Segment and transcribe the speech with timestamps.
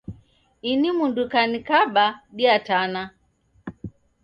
[0.71, 2.05] Ini mundu kanikaba
[2.37, 3.03] diatana.